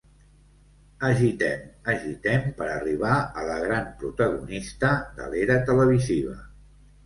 [1.09, 6.39] Agitem agitem per arribar a la gran protagonista de l'era televisiva.